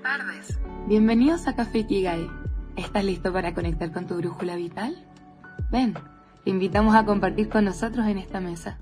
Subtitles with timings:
[0.00, 0.58] Buenas tardes.
[0.86, 2.30] Bienvenidos a Café Kigai.
[2.76, 4.96] ¿Estás listo para conectar con tu brújula vital?
[5.70, 5.94] Ven,
[6.44, 8.78] te invitamos a compartir con nosotros en esta mesa.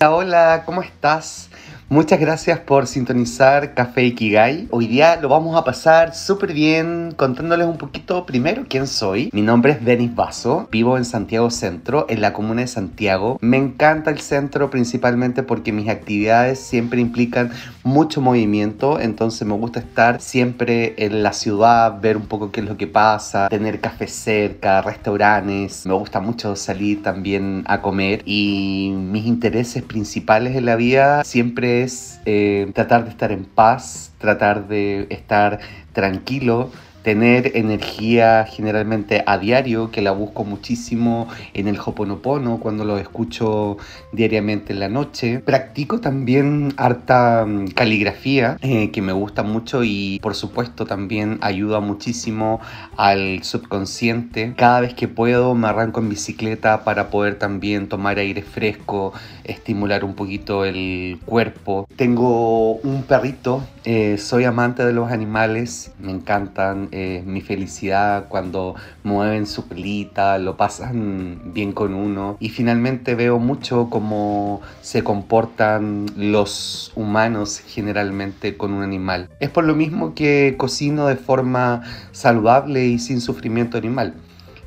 [0.00, 1.50] Hola, ¿cómo estás?
[1.90, 4.68] Muchas gracias por sintonizar Café Ikigai.
[4.70, 9.30] Hoy día lo vamos a pasar súper bien contándoles un poquito primero quién soy.
[9.32, 13.38] Mi nombre es Denis Vaso, vivo en Santiago Centro, en la comuna de Santiago.
[13.40, 17.52] Me encanta el centro principalmente porque mis actividades siempre implican
[17.84, 22.66] mucho movimiento, entonces me gusta estar siempre en la ciudad, ver un poco qué es
[22.66, 25.86] lo que pasa, tener café cerca, restaurantes.
[25.86, 31.77] Me gusta mucho salir también a comer y mis intereses principales en la vida siempre
[31.82, 35.60] es eh, tratar de estar en paz, tratar de estar
[35.92, 36.70] tranquilo,
[37.08, 43.78] tener energía generalmente a diario, que la busco muchísimo en el Hoponopono cuando lo escucho
[44.12, 45.40] diariamente en la noche.
[45.40, 51.80] Practico también harta mm, caligrafía, eh, que me gusta mucho y por supuesto también ayuda
[51.80, 52.60] muchísimo
[52.98, 54.52] al subconsciente.
[54.54, 60.04] Cada vez que puedo me arranco en bicicleta para poder también tomar aire fresco, estimular
[60.04, 61.88] un poquito el cuerpo.
[61.96, 66.90] Tengo un perrito, eh, soy amante de los animales, me encantan
[67.24, 72.36] mi felicidad cuando mueven su pelita, lo pasan bien con uno.
[72.40, 79.28] Y finalmente veo mucho cómo se comportan los humanos generalmente con un animal.
[79.40, 81.82] Es por lo mismo que cocino de forma
[82.12, 84.14] saludable y sin sufrimiento animal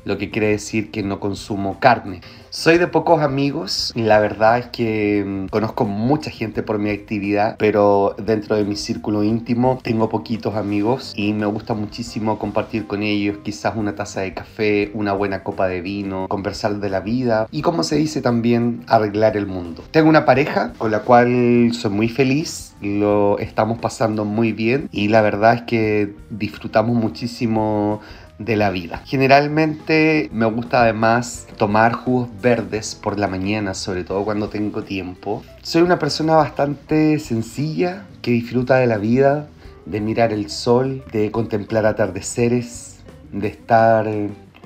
[0.04, 2.20] lo que quiere decir que no consumo carne.
[2.54, 6.90] Soy de pocos amigos y la verdad es que mm, conozco mucha gente por mi
[6.90, 12.86] actividad, pero dentro de mi círculo íntimo tengo poquitos amigos y me gusta muchísimo compartir
[12.86, 17.00] con ellos quizás una taza de café, una buena copa de vino, conversar de la
[17.00, 19.82] vida y como se dice también arreglar el mundo.
[19.90, 25.08] Tengo una pareja con la cual soy muy feliz, lo estamos pasando muy bien y
[25.08, 28.02] la verdad es que disfrutamos muchísimo
[28.44, 29.02] de la vida.
[29.04, 35.42] Generalmente me gusta además tomar jugos verdes por la mañana, sobre todo cuando tengo tiempo.
[35.62, 39.48] Soy una persona bastante sencilla que disfruta de la vida,
[39.86, 43.00] de mirar el sol, de contemplar atardeceres,
[43.32, 44.06] de estar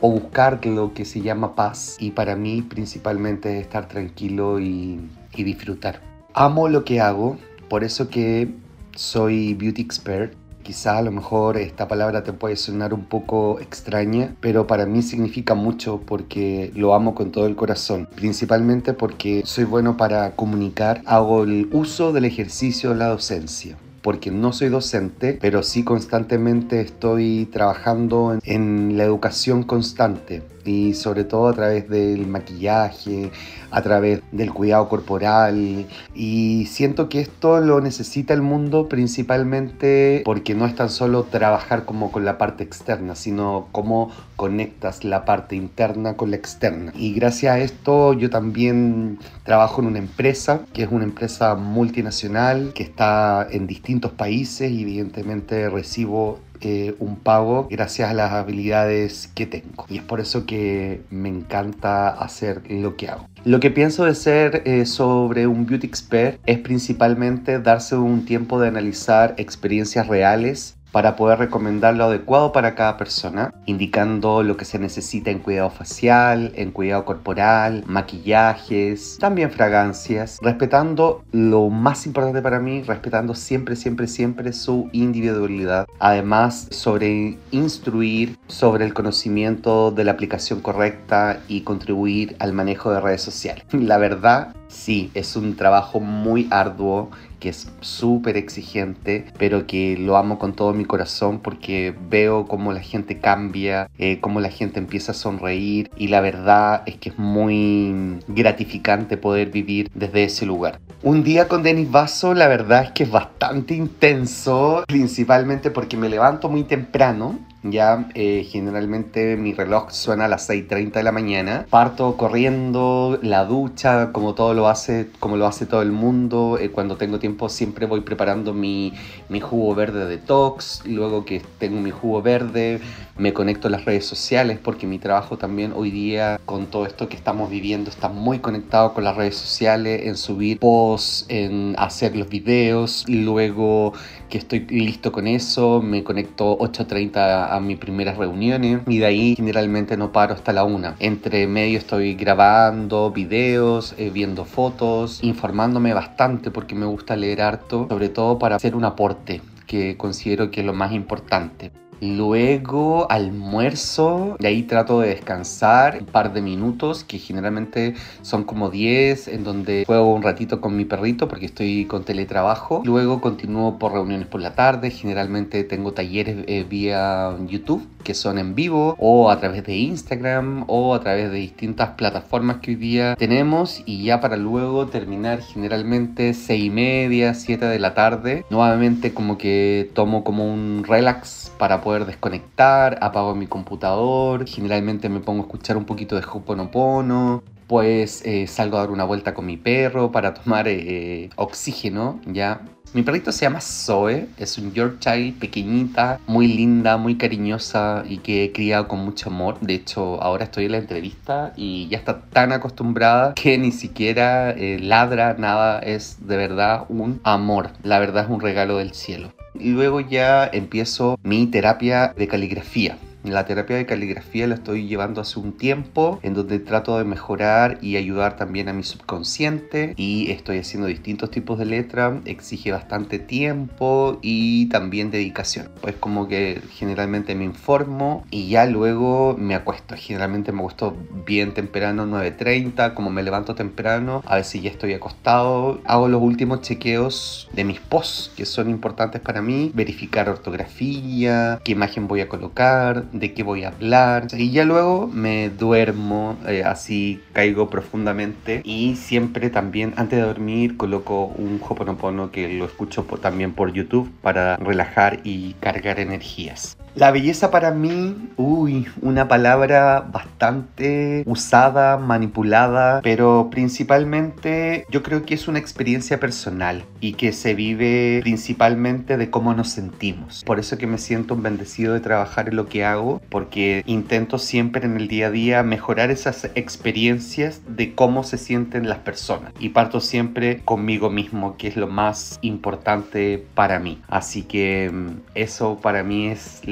[0.00, 5.00] o buscar lo que se llama paz y para mí principalmente estar tranquilo y,
[5.34, 6.00] y disfrutar.
[6.34, 8.48] Amo lo que hago, por eso que
[8.94, 10.34] soy beauty expert
[10.66, 15.00] Quizá a lo mejor esta palabra te puede sonar un poco extraña, pero para mí
[15.00, 18.08] significa mucho porque lo amo con todo el corazón.
[18.16, 24.30] Principalmente porque soy bueno para comunicar, hago el uso del ejercicio de la docencia porque
[24.30, 31.48] no soy docente, pero sí constantemente estoy trabajando en, la educación constante y sobre todo
[31.48, 33.30] a través del maquillaje,
[33.70, 40.54] a través del cuidado corporal y siento que esto lo necesita el mundo principalmente porque
[40.54, 45.56] no es tan solo trabajar como con la parte externa, sino cómo conectas la parte
[45.56, 46.92] interna con la externa.
[46.96, 52.72] Y gracias a esto yo también trabajo en una empresa que es una empresa multinacional
[52.74, 59.28] que está en distintos países y evidentemente recibo eh, un pago gracias a las habilidades
[59.34, 59.86] que tengo.
[59.88, 63.28] Y es por eso que me encanta hacer lo que hago.
[63.44, 68.58] Lo que pienso de ser eh, sobre un beauty expert es principalmente darse un tiempo
[68.58, 74.64] de analizar experiencias reales para poder recomendar lo adecuado para cada persona, indicando lo que
[74.64, 82.40] se necesita en cuidado facial, en cuidado corporal, maquillajes, también fragancias, respetando lo más importante
[82.40, 85.86] para mí, respetando siempre, siempre, siempre su individualidad.
[85.98, 93.02] Además, sobre instruir sobre el conocimiento de la aplicación correcta y contribuir al manejo de
[93.02, 93.66] redes sociales.
[93.72, 97.10] La verdad, sí, es un trabajo muy arduo
[97.40, 102.72] que es súper exigente, pero que lo amo con todo mi corazón porque veo cómo
[102.72, 107.10] la gente cambia, eh, cómo la gente empieza a sonreír y la verdad es que
[107.10, 110.80] es muy gratificante poder vivir desde ese lugar.
[111.02, 116.08] Un día con Denis Vaso la verdad es que es bastante intenso, principalmente porque me
[116.08, 117.38] levanto muy temprano
[117.72, 121.66] ya eh, generalmente mi reloj suena a las 6.30 de la mañana.
[121.70, 126.58] Parto corriendo, la ducha, como todo lo hace, como lo hace todo el mundo.
[126.60, 128.92] Eh, cuando tengo tiempo siempre voy preparando mi,
[129.28, 130.82] mi jugo verde detox.
[130.86, 132.80] Luego que tengo mi jugo verde,
[133.18, 137.08] me conecto a las redes sociales porque mi trabajo también hoy día con todo esto
[137.08, 142.16] que estamos viviendo está muy conectado con las redes sociales, en subir posts, en hacer
[142.16, 143.04] los videos.
[143.08, 143.92] Luego
[144.28, 149.34] que estoy listo con eso, me conecto 8.30 a mis primeras reuniones y de ahí
[149.36, 150.96] generalmente no paro hasta la una.
[150.98, 157.86] Entre medio estoy grabando videos, eh, viendo fotos, informándome bastante porque me gusta leer harto,
[157.88, 161.72] sobre todo para hacer un aporte que considero que es lo más importante.
[162.00, 168.70] Luego almuerzo y ahí trato de descansar un par de minutos que generalmente son como
[168.70, 172.82] 10 en donde juego un ratito con mi perrito porque estoy con teletrabajo.
[172.84, 174.90] Luego continúo por reuniones por la tarde.
[174.90, 180.64] Generalmente tengo talleres eh, vía YouTube que son en vivo o a través de Instagram
[180.68, 185.40] o a través de distintas plataformas que hoy día tenemos y ya para luego terminar
[185.40, 188.44] generalmente 6 y media, 7 de la tarde.
[188.48, 195.20] Nuevamente como que tomo como un relax para poder desconectar, apago mi computador, generalmente me
[195.20, 199.46] pongo a escuchar un poquito de Hoponopono, pues eh, salgo a dar una vuelta con
[199.46, 202.60] mi perro para tomar eh, oxígeno, ¿ya?
[202.92, 208.42] Mi perrito se llama Zoe, es un Yorkshire pequeñita, muy linda, muy cariñosa y que
[208.42, 209.60] he criado con mucho amor.
[209.60, 214.50] De hecho, ahora estoy en la entrevista y ya está tan acostumbrada que ni siquiera
[214.50, 217.70] eh, ladra, nada, es de verdad un amor.
[217.84, 219.30] La verdad es un regalo del cielo.
[219.60, 222.98] Luego ya empiezo mi terapia de caligrafía.
[223.26, 227.78] La terapia de caligrafía la estoy llevando hace un tiempo, en donde trato de mejorar
[227.82, 233.18] y ayudar también a mi subconsciente y estoy haciendo distintos tipos de letra, exige bastante
[233.18, 235.70] tiempo y también dedicación.
[235.80, 239.96] Pues como que generalmente me informo y ya luego me acuesto.
[239.96, 240.96] Generalmente me acuesto
[241.26, 245.80] bien temprano, 9.30, como me levanto temprano, a si ya estoy acostado.
[245.84, 251.72] Hago los últimos chequeos de mis posts que son importantes para mí, verificar ortografía, qué
[251.72, 254.28] imagen voy a colocar, de qué voy a hablar.
[254.36, 258.62] Y ya luego me duermo, eh, así caigo profundamente.
[258.64, 264.10] Y siempre también antes de dormir coloco un Hoponopono que lo escucho también por YouTube
[264.22, 266.76] para relajar y cargar energías.
[266.96, 275.34] La belleza para mí, uy, una palabra bastante usada, manipulada, pero principalmente yo creo que
[275.34, 280.42] es una experiencia personal y que se vive principalmente de cómo nos sentimos.
[280.46, 284.38] Por eso que me siento un bendecido de trabajar en lo que hago, porque intento
[284.38, 289.52] siempre en el día a día mejorar esas experiencias de cómo se sienten las personas.
[289.60, 294.00] Y parto siempre conmigo mismo, que es lo más importante para mí.
[294.08, 296.62] Así que mm, eso para mí es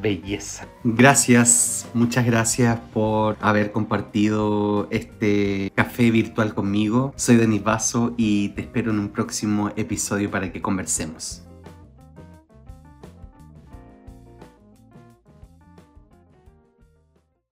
[0.00, 0.66] belleza.
[0.82, 7.12] Gracias, muchas gracias por haber compartido este café virtual conmigo.
[7.16, 11.43] Soy Denis Vaso y te espero en un próximo episodio para que conversemos.